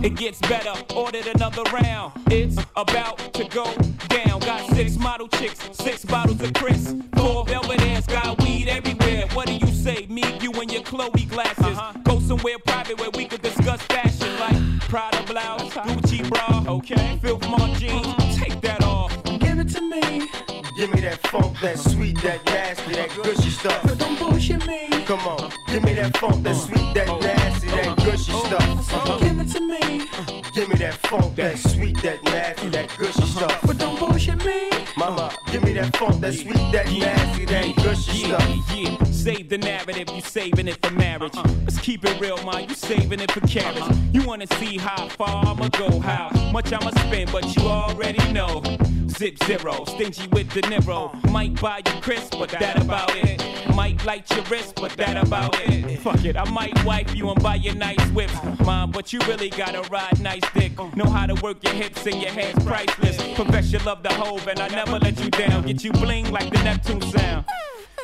[0.00, 2.12] It gets better, ordered another round.
[2.30, 3.64] It's about to go
[4.08, 4.38] down.
[4.40, 6.94] Got six model chicks, six bottles of Cris.
[7.16, 9.26] Four velvet ass, got weed everywhere.
[9.34, 10.06] What do you say?
[10.08, 11.64] Me, you, and your Chloe glasses.
[11.64, 11.92] Uh-huh.
[12.04, 17.18] Go somewhere private where we could discuss fashion like Prada blouse, Gucci bra, okay?
[17.20, 17.42] Filth
[17.78, 19.12] jeans, take that off.
[19.40, 20.28] Give it to me,
[20.76, 23.82] Give me that funk, that sweet, that nasty, that gushy stuff.
[23.82, 24.88] but don't bullshit me.
[25.06, 27.18] Come on, give me that funk, that sweet, that oh.
[27.18, 28.44] nasty, that gushy oh.
[28.44, 28.88] stuff.
[28.92, 29.17] Oh.
[31.08, 33.48] Funk, that sweet, that nasty, that gushy uh-huh.
[33.48, 33.67] stuff.
[35.78, 38.76] That funk, that sweet, that nasty, that gushy Yeah, stuff.
[38.76, 39.04] yeah.
[39.04, 41.36] Save the narrative, you saving it for marriage.
[41.36, 41.48] Uh-huh.
[41.64, 42.68] Let's keep it real, man.
[42.68, 43.82] You saving it for carriage.
[43.82, 43.94] Uh-huh.
[44.12, 48.60] You wanna see how far I'ma go, how much I'ma spend, but you already know.
[49.08, 51.14] Zip zero, stingy with the Niro.
[51.14, 51.30] Uh-huh.
[51.30, 53.44] Might buy you crisp, but that about it.
[53.74, 56.00] Might light your wrist, but that about it.
[56.00, 58.90] Fuck it, I might wipe you and buy you nice whips, mom.
[58.90, 60.72] But you really gotta ride nice dick.
[60.96, 63.16] Know how to work your hips and your hands priceless.
[63.34, 65.67] Profess your love the Hov, and I never let you down.
[65.68, 67.44] Get you bling like the Neptunes sound.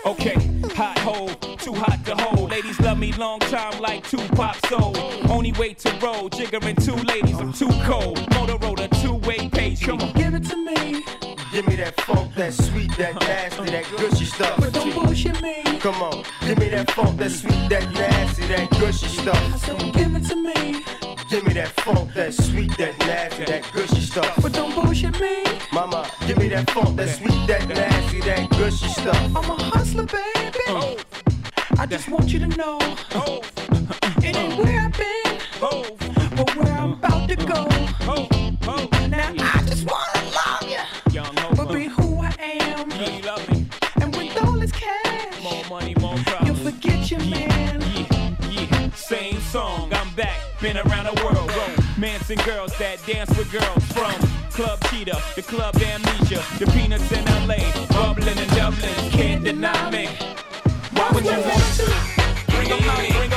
[0.05, 0.35] Okay,
[0.75, 2.51] hot hole, too hot to hold.
[2.51, 4.95] Ladies love me long time like two Tupac soul.
[5.31, 8.19] Only way to roll, jiggering two ladies, I'm too cold.
[8.33, 9.81] Motorola, two-way page.
[9.81, 11.05] Come on, Give it to me,
[11.53, 13.29] Give me that funk, that sweet, that uh-huh.
[13.29, 14.61] nasty, that gushy stuff.
[14.61, 15.63] but don't bullshit me.
[15.79, 19.65] Come on, give me that funk, that sweet, that nasty, that gushy stuff.
[19.65, 20.85] So give it to me,
[21.31, 24.35] Give me that funk, that sweet, that nasty, that gushy stuff.
[24.43, 25.44] but don't bullshit me.
[26.55, 29.17] That funk, that sweet, that nasty, that gushy stuff.
[29.35, 30.59] I'm a hustler, baby.
[30.69, 30.97] Oh.
[31.81, 32.79] I just want you to know
[33.17, 33.43] oh.
[34.19, 35.85] it ain't where I've been, oh.
[36.37, 37.65] but where I'm about to go.
[39.09, 42.89] Now I just wanna love you, but be who I am.
[42.89, 43.67] know you love me.
[44.01, 46.15] And with all this cash, More money, more
[46.45, 47.81] you'll forget your man.
[47.81, 49.93] Yeah, yeah, same song.
[49.93, 51.51] I'm back, been around the world.
[51.97, 57.11] Romance and girls that dance with girls from Club Cheetah, the Club Amnesia, the Peanuts
[57.11, 60.07] in LA, bubbling in Dublin, can't deny me.
[60.93, 61.93] Why would you want to?
[62.55, 63.34] Bring 'em out, bring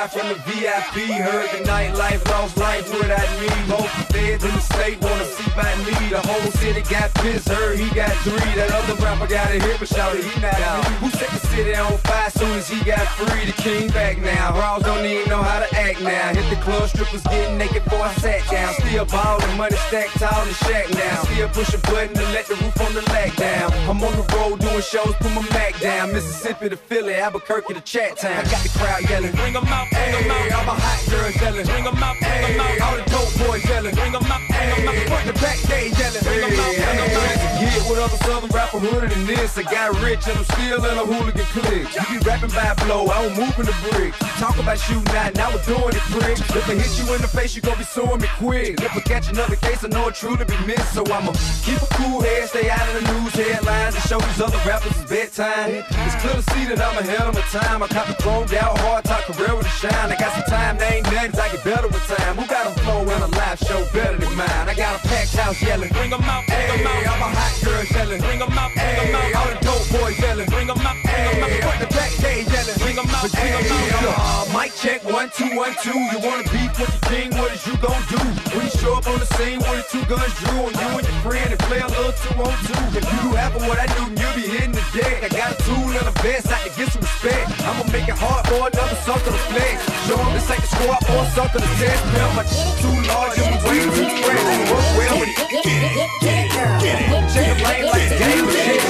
[0.00, 1.10] live from the VIP.
[1.10, 3.48] Heard the nightlife, lost life without me.
[3.68, 5.94] Both feds in the state wanna see by me.
[6.10, 8.52] The whole city got pissed, heard he got three.
[8.54, 10.84] That other rapper got a hit, but shouted he not out.
[11.02, 13.46] Who set the city on fire soon as he got free?
[13.46, 14.58] The king back now.
[14.58, 16.34] Raws don't even know how to act now.
[16.34, 18.74] Hit the club, strippers getting naked before I sat down.
[18.74, 21.24] Still ballin', money stacked tall the shack now.
[21.24, 23.72] Still push a button to let the roof on the lag down.
[23.90, 26.12] I'm on the road doing shows, put my Mac down.
[26.12, 28.38] Mississippi to Philly, Albuquerque to Chat Town.
[28.38, 29.32] I got the crowd yelling.
[29.32, 30.52] Bring 'em out, Hey, out.
[30.58, 31.66] all my hot girls yelling.
[31.66, 33.94] Bring 'em out, bring 'em Hey, all the dope boys yelling.
[33.94, 35.08] Bring 'em out, bring 'em out.
[35.08, 36.22] Front to back, they yelling.
[36.22, 37.38] Bring 'em out, bring 'em out.
[37.58, 39.58] Yeah, what other southern rapper hooded than this?
[39.58, 41.90] I got rich and I'm still in a hooligan clique.
[41.94, 44.14] You be rapping by blow, I don't move in the brick.
[44.20, 46.38] You talk about shooting out, now we're doing it, prick.
[46.38, 48.80] If I hit you in the face, you gon' be suing me quick.
[48.80, 50.94] If I catch another case, I know it truly be missed.
[50.94, 51.32] So I'ma
[51.66, 54.92] keep a cool head, stay out of the news headlines, and show these other rappers
[54.94, 55.82] it's bedtime.
[56.06, 57.82] It's clear to see that I'm ahead of my time.
[57.82, 60.10] I caught the chromed out, hard top career with a shine.
[60.12, 62.36] I got some time, they ain't nothing, I get better with time.
[62.36, 64.66] Who got a flow and a live show better than mine?
[64.66, 65.90] I got a packed house yelling.
[65.90, 67.12] Bring 'em out, bring 'em Hey, out.
[67.12, 68.20] all my hot girls yelling.
[68.20, 69.36] Bring 'em out, bring 'em Hey, out.
[69.38, 70.48] all the dope boys yelling.
[70.50, 71.62] Bring 'em out, bring 'em Hey, out.
[71.62, 72.78] front to back, they yelling.
[72.82, 74.18] Bring 'em out, bring 'em Hey, out.
[74.18, 75.98] uh, mic check, one, two, one, two.
[76.12, 78.20] You wanna beef with the king, what is you gon' do?
[78.54, 81.06] When you show up on the scene with the two guns drew on you and
[81.06, 82.82] your friend and play a little two on two.
[82.98, 85.16] If you do half of what I do, you'll be hitting the deck.
[85.22, 87.46] I got a tool and a vest, I can get some respect.
[87.68, 90.06] I'ma make it hard for another sucker to flex.
[90.06, 92.04] Show 'em this ain't the squad for a sucker to test.
[92.12, 92.44] Man, my
[92.80, 94.70] too large and way too fresh.
[94.70, 95.36] Work well with it.
[95.50, 97.08] Get it, get it, get it.
[97.32, 98.80] Shake the lane like a game of shit.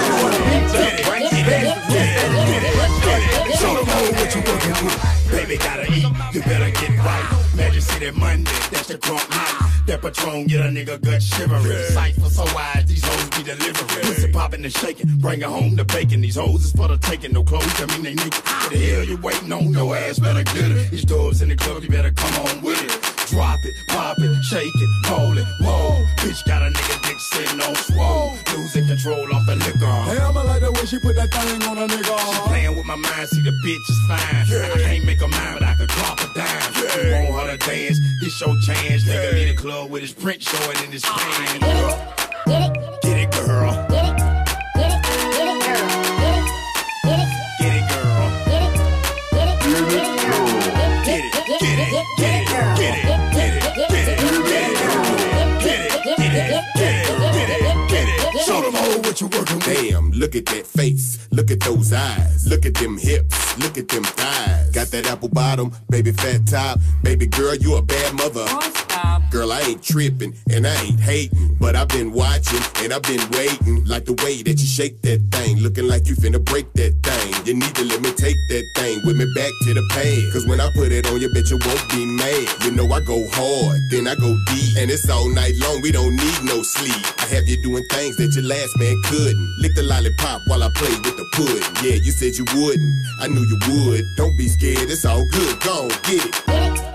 [0.48, 1.70] Pizza, bring the best.
[3.60, 4.98] Show them all what you working with.
[5.30, 7.37] Baby gotta eat, you better get right.
[7.78, 9.86] Magic City Monday, that's the crunk night.
[9.86, 11.62] That Patron get a nigga gut shivering.
[12.20, 14.04] For so wide, these hoes be delivering.
[14.04, 16.20] Pussy popping and shaking, bring it home to bacon.
[16.20, 18.30] These hoes is for the taking, no clothes, I mean they new.
[18.30, 19.72] What the hell you waiting on?
[19.72, 20.90] Your ass better get it.
[20.90, 23.07] These doors in the club, you better come on with it.
[23.30, 26.06] Drop it, pop it, shake it, hold it, whoa.
[26.16, 28.38] Bitch got a nigga dick sitting on swole.
[28.56, 29.86] Losing control off the liquor.
[30.08, 32.18] Hey, I'ma like the way she put that thing on a nigga.
[32.18, 34.18] She playing with my mind, see the bitch is fine.
[34.18, 36.72] I can't make her mine, but I could drop a dime.
[37.26, 39.04] You want her to dance, this your chance.
[39.04, 41.52] Nigga in the club with his print showing in his pants.
[41.52, 41.98] Get it,
[42.46, 43.72] get it, get it, girl.
[43.88, 44.16] Get it,
[44.74, 45.02] Get it,
[47.60, 48.24] get it, girl.
[48.48, 48.72] Get it,
[49.36, 50.48] get it, get it, get it, get it, girl.
[51.04, 52.76] Get it, get it, get it, girl.
[52.76, 53.07] get it,
[59.56, 61.26] Damn, look at that face.
[61.30, 62.46] Look at those eyes.
[62.46, 63.58] Look at them hips.
[63.58, 64.70] Look at them thighs.
[64.72, 66.80] Got that apple bottom, baby fat top.
[67.02, 68.46] Baby girl, you a bad mother.
[69.30, 71.56] Girl, I ain't tripping and I ain't hating.
[71.60, 73.84] But I've been watching and I've been waiting.
[73.84, 75.58] Like the way that you shake that thing.
[75.60, 77.46] Looking like you finna break that thing.
[77.46, 80.32] You need to let me take that thing with me back to the pad.
[80.32, 82.48] Cause when I put it on you, bet you won't be mad.
[82.64, 84.78] You know I go hard, then I go deep.
[84.78, 86.96] And it's all night long, we don't need no sleep.
[87.20, 89.48] I have you doing things that your last man couldn't.
[89.60, 91.68] Lick the lollipop while I play with the pudding.
[91.84, 92.92] Yeah, you said you wouldn't.
[93.20, 94.04] I knew you would.
[94.16, 95.60] Don't be scared, it's all good.
[95.60, 96.87] Go get it.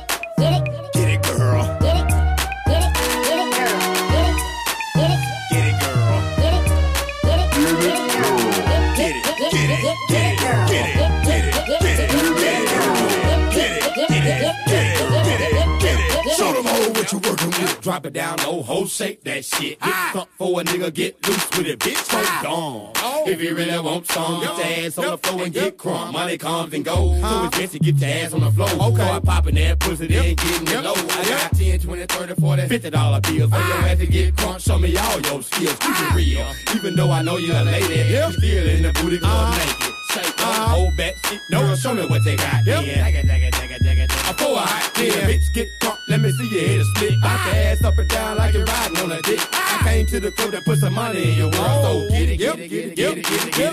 [17.83, 19.77] Drop it down, no hoe, shake that shit.
[19.77, 20.11] Get ah.
[20.13, 21.97] thump for a nigga, get loose with it, bitch.
[21.97, 22.39] So ah.
[22.41, 22.91] gone.
[22.95, 23.25] Oh.
[23.27, 26.13] If you really want some, get your ass on the floor and get crunk.
[26.13, 28.69] Money comes and goes, so it's best to get your ass on the floor.
[28.69, 28.95] Okay.
[29.03, 30.93] Start popping that pussy, then getting it low.
[30.93, 33.87] I got 10, 20, 30, 40, 50 dollar bills for your ah.
[33.89, 34.59] ass to get crunk.
[34.61, 36.47] Show me all your skills, keep it real.
[36.77, 39.81] Even though I know you're a lady, still in the booty club uh-huh.
[39.81, 39.92] naked.
[40.13, 41.41] Shake up, hold back, shit.
[41.49, 42.63] No, show me what they got.
[42.65, 42.81] Yeah.
[42.83, 44.35] Dagga, dagga, dagga, dagga, dagga.
[44.37, 45.97] For a hot ten, bitch, get crunk.
[46.07, 47.19] Let me see your head split.
[47.19, 49.39] Bounce your ass up and down like you're riding on a dick.
[49.51, 51.83] I came to the club to put some money in your world.
[51.83, 53.17] So get it, get it, get it, get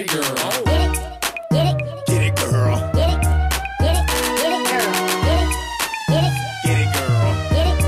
[0.01, 0.25] it, girl.
[0.65, 1.77] get it,
[2.07, 2.23] get it, girl.
[2.23, 2.93] Get it, girl.
[2.97, 3.21] Get it,
[3.77, 4.07] get it,
[6.65, 7.35] get it, girl.
[7.53, 7.79] Get it,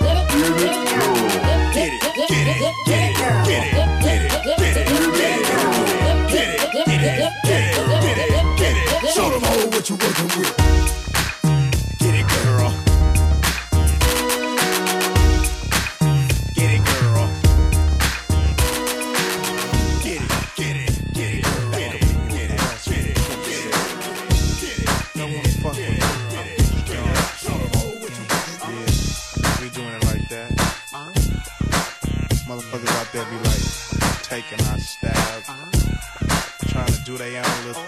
[0.00, 1.16] get it, get it, girl.
[1.72, 3.03] get it, get it, get it,
[9.54, 10.52] all what you working with.
[11.98, 12.70] Get it, girl.
[16.54, 17.28] Get it, girl.
[20.02, 22.02] Get it, get it, get it, get it,
[22.34, 23.78] get it, get it, get it,
[24.60, 24.88] get it.
[25.14, 26.02] No one fuck with
[29.60, 30.50] We doing it like that.
[32.48, 33.64] Motherfuckers out there be like
[34.22, 35.42] taking our style,
[36.68, 37.84] trying to do their own little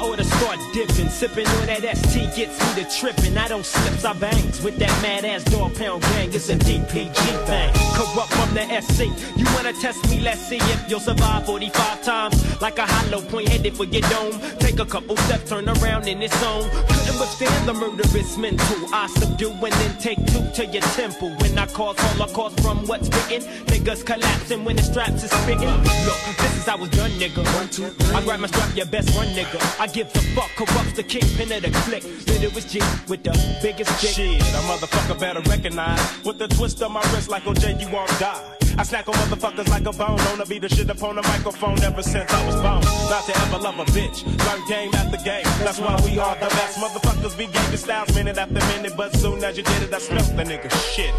[0.00, 3.36] I a start dipping, sipping on that ST gets me to tripping.
[3.36, 6.32] I don't slips, I bangs with that mad ass dog pound gang.
[6.32, 7.72] It's a DPG thing.
[7.96, 9.00] Kurupt from the SC.
[9.36, 10.20] You wanna test me?
[10.20, 12.60] Let's see if you'll survive 45 times.
[12.60, 14.40] Like a hollow point headed for your dome.
[14.58, 16.68] Take a couple steps, turn around in its zone.
[16.70, 18.94] Couldn't withstand the murderous mental.
[18.94, 21.30] I subdue and then take two to your temple.
[21.40, 25.68] When I cause holocaust from what's written, niggas collapsing when the straps is spitting.
[26.06, 27.42] Look, this is how it's done, nigga.
[27.56, 28.14] One, two, three.
[28.14, 29.58] I grab my strap, your best run, nigga.
[29.80, 32.02] I give a fuck, Kurupt's the kingpin of the click.
[32.26, 34.10] Then it was G with the biggest dick.
[34.10, 36.00] Shit, a motherfucker better recognize.
[36.24, 38.58] With the twist of my wrist like OJ, you won't die.
[38.78, 40.18] I snack on motherfuckers like a bone.
[40.30, 42.80] Wanna be the shit upon the microphone ever since I was born.
[43.10, 44.24] Not to ever love a bitch.
[44.46, 45.44] Learn game after game.
[45.66, 46.78] That's why we are the best.
[46.78, 48.94] Motherfuckers be gangster styles minute after minute.
[48.96, 51.12] But soon as you did it, I smelt the nigga shit.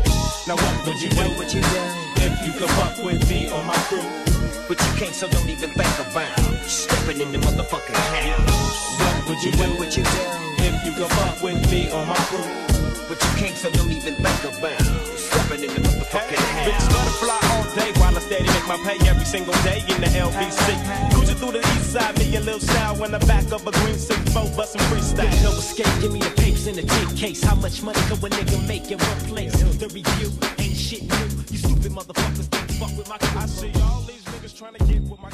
[0.48, 1.26] Now what would you do?
[1.38, 1.82] What you do?
[2.24, 4.29] If you could fuck with me or my crew.
[4.70, 6.30] But you can't, so don't even think about
[6.70, 9.02] stepping in the motherfucking house.
[9.02, 9.66] What would you do?
[9.82, 10.22] What you do?
[10.62, 12.46] If you could fuck with me or my crew.
[13.10, 14.78] But you can't, so don't even think about
[15.18, 16.70] stepping in the motherfucking house.
[16.70, 20.10] Bitch, butterfly all day while I steady, make my pay every single day in the
[20.14, 20.62] LBC.
[21.14, 23.98] Cruising through the east side, me and Lil Sal in the back of a green
[23.98, 25.34] 6 four bustin' freestyle.
[25.42, 27.42] No escape, give me the papes in the tape case.
[27.42, 29.58] How much money could a nigga make in one place?
[29.82, 31.28] The review ain't shit new.
[31.50, 33.42] You stupid motherfuckers don't fuck with my crew.
[33.42, 34.19] I see all these
[34.60, 35.30] trying to get with my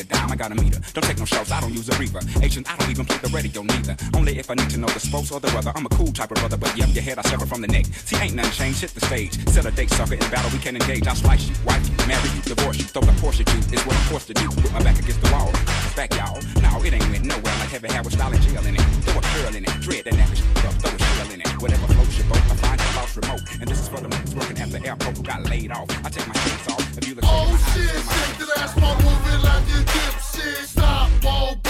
[0.00, 0.32] a dime.
[0.32, 0.80] I got a meter.
[0.94, 2.20] Don't take no shots, I don't use a reaver.
[2.42, 3.96] Asian, I don't even play the radio neither.
[4.14, 5.72] Only if I need to know the spokes or the weather.
[5.76, 7.86] I'm a cool type of brother, but yep, your head I sever from the neck.
[7.86, 9.32] See, ain't nothing changed, hit the stage.
[9.48, 11.06] Set a date, sucker, in battle, we can engage.
[11.06, 13.60] I'll slice you, wipe you, marry you, divorce you, throw the Porsche you.
[13.76, 14.48] Is what I'm forced to do.
[14.48, 15.52] Put my back against the wall.
[15.94, 16.40] Back, y'all.
[16.62, 18.86] Now, it ain't went nowhere like heavy hair with style and jail in it.
[19.04, 21.48] Throw a curl in it, dread that shit up, throw a shell in it.
[21.60, 22.69] Whatever floats your boat, I
[23.16, 23.40] remote.
[23.60, 25.88] And this is for the niggas working at the airport who got laid off.
[26.04, 26.98] I take my shades off.
[26.98, 30.66] If you look Oh shit, shake that ass while moving like you dipshit.
[30.66, 31.69] Stop, whoa,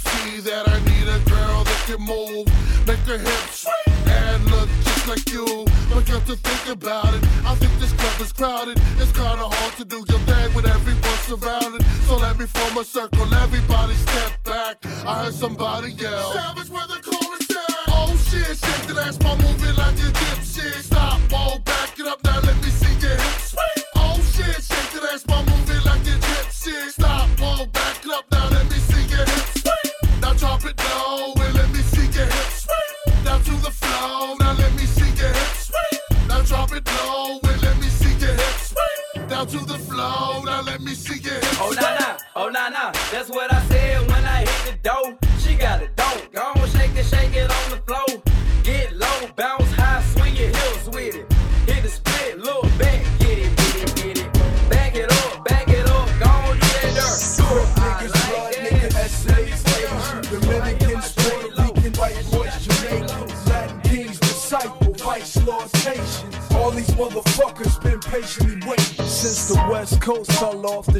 [0.00, 2.46] see that I need a girl that can move,
[2.86, 3.66] make her hips
[4.06, 5.66] and look just like you?
[5.92, 7.22] But got to think about it.
[7.44, 8.80] I think this club is crowded.
[8.98, 11.84] It's kinda hard to do your thing with everyone surrounded.
[12.06, 14.76] So let me form a circle, everybody step back.
[15.06, 16.32] I heard somebody yell.
[16.32, 17.88] Savage where the chorus at.
[17.88, 20.99] Oh shit, shake that ass while moving like you dipshit.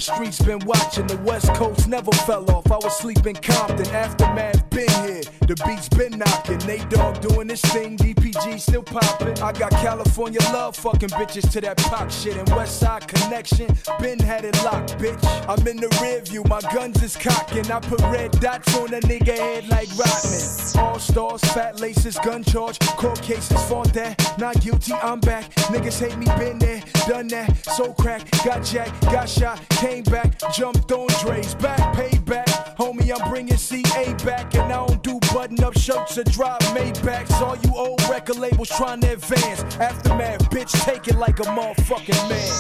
[0.01, 1.07] The streets been watching.
[1.09, 2.73] The West Coast never fell off.
[2.73, 5.21] I was sleeping Compton, Aftermath been here.
[5.47, 6.57] The beats been knocking.
[6.67, 9.39] Nate Dogg doing this thing, DPG still popping.
[9.43, 12.37] I got California love, fucking bitches to that pop shit.
[12.37, 13.67] And West Side Connection,
[13.99, 15.19] been had it locked, bitch.
[15.49, 17.71] I'm in the rear view, my guns is cocking.
[17.73, 20.41] I put red dots on a nigga head like Rodman.
[20.77, 24.39] All stars, fat laces, gun charge, court cases, fought that.
[24.39, 25.51] Not guilty, I'm back.
[25.73, 27.65] Niggas hate me, been there, done that.
[27.65, 32.77] So crack, got jacked, got shot, came back, jumped on Dre's back, payback.
[32.77, 37.41] Homie, I'm bringing CA back, and I don't do button up shirts or drive Maybachs.
[37.41, 39.70] All you old record labels trying to advance.
[39.79, 42.51] Aftermath, bitch, take it like a motherfucking man.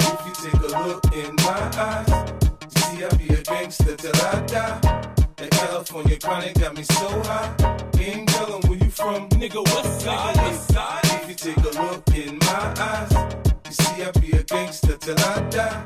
[0.00, 4.14] If you take a look in my eyes, you see I be a gangster till
[4.16, 4.80] I die.
[5.36, 7.54] That California chronic got me so high.
[7.98, 9.60] Ain't telling where you from, nigga.
[9.74, 10.36] What's side?
[10.36, 11.00] West side?
[11.04, 13.12] If you take a look in my eyes,
[13.66, 15.82] you see I be a gangster till I die.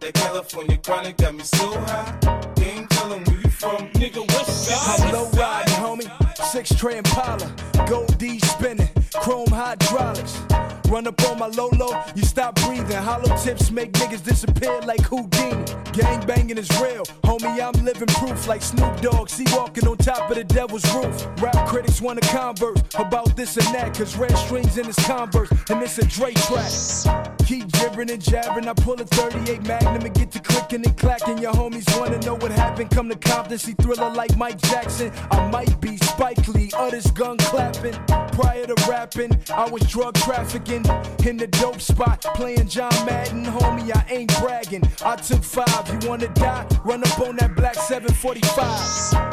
[0.00, 2.18] That California chronic got me so high.
[2.62, 4.20] Ain't telling where you from, nigga.
[4.20, 5.00] What's side?
[5.00, 6.10] I'm low riding, homie.
[6.36, 7.54] Six tray Impala,
[7.86, 10.79] gold D spinning, chrome hydraulics.
[10.90, 12.96] Run up on my Lolo, you stop breathing.
[12.96, 15.64] Hollow tips make niggas disappear like Houdini.
[15.92, 17.60] Gang banging is real, homie.
[17.62, 19.28] I'm living proof like Snoop Dogg.
[19.28, 21.28] See walking on top of the devil's roof.
[21.40, 25.80] Rap critics wanna converse about this and that, cause red strings in his converse, and
[25.80, 27.36] it's a Dre track.
[27.46, 28.66] Keep jibbering and jabbering.
[28.66, 31.38] I pull a 38 Magnum and get to clicking and clacking.
[31.38, 32.90] Your homies wanna know what happened.
[32.90, 35.12] Come to Compton, see thriller like Mike Jackson.
[35.30, 37.94] I might be Spike Lee, others gun clapping.
[38.32, 40.79] Prior to rapping, I was drug trafficking
[41.26, 43.44] in the dope spot, playing John Madden.
[43.44, 44.82] Homie, I ain't bragging.
[45.04, 45.88] I took five.
[45.92, 46.66] You wanna die?
[46.84, 49.30] Run up on that black 745.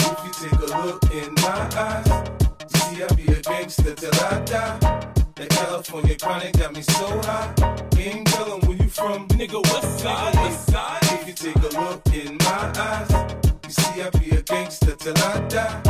[0.00, 2.30] If you take a look in my eyes,
[2.72, 4.78] you see I be a gangster till I die.
[5.36, 7.54] That California chronic got me so high.
[7.96, 9.62] Ain't telling where you from, nigga.
[9.72, 10.98] West side, west side.
[11.02, 13.10] If you take a look in my eyes,
[13.64, 15.82] you see I be a gangster till I die.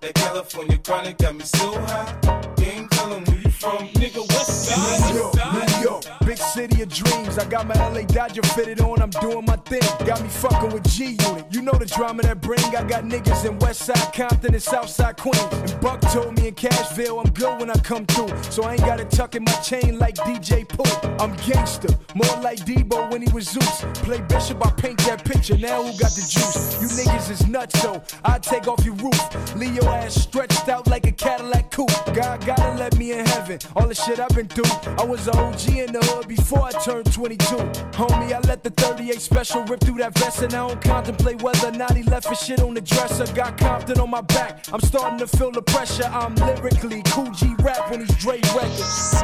[0.00, 2.14] That California chronic got me so high.
[2.62, 4.20] Ain't telling where you from, nigga.
[4.30, 7.38] West side, New York, New York, big city of dreams.
[7.38, 9.82] I got my LA Dodger fitted on, I'm doing my thing.
[10.06, 11.44] Got me fucking with G Unit.
[11.50, 12.60] You know the drama that bring.
[12.74, 15.38] I got niggas in Westside Compton and Southside Queens.
[15.52, 18.30] And Buck told me in Cashville I'm good when I come through.
[18.50, 21.08] So I ain't gotta tuck in my chain like DJ Pooh.
[21.22, 23.84] I'm gangster, more like Deebo when he was Zeus.
[24.04, 25.58] Play Bishop, I paint that picture.
[25.58, 26.80] Now who got the juice?
[26.80, 29.54] You niggas is nuts, so I take off your roof.
[29.54, 31.90] Leave your ass stretched out like a Cadillac coupe.
[32.14, 33.49] God gotta let me in heaven.
[33.74, 34.70] All the shit I've been through.
[34.96, 37.56] I was a OG in the hood before I turned 22.
[37.98, 41.68] Homie, I let the 38 special rip through that vest, and I don't contemplate whether
[41.68, 43.26] or not he left his shit on the dresser.
[43.34, 44.66] Got Compton on my back.
[44.72, 46.04] I'm starting to feel the pressure.
[46.04, 49.14] I'm lyrically Kool G Rap when he's Dre records.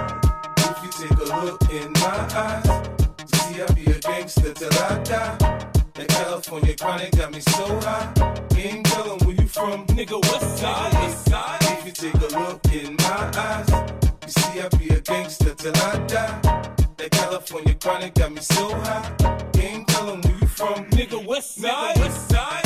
[0.59, 2.89] If you take a look in my eyes,
[3.33, 5.37] you see I be a gangster till I die.
[5.95, 8.13] That California chronic got me so high.
[8.57, 10.21] Ain't telling where you from, nigga.
[10.21, 11.59] West side, west side.
[11.63, 15.77] If you take a look in my eyes, you see I be a gangster till
[15.77, 16.41] I die.
[16.97, 19.49] That California chronic got me so high.
[19.61, 21.25] Ain't telling where you from, nigga.
[21.25, 22.66] West side, west side.